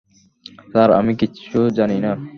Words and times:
Sir, 0.71 0.89
আমি 0.91 1.13
কিচ্ছু 1.15 1.57
জানি 1.69 1.97
না। 1.99 2.11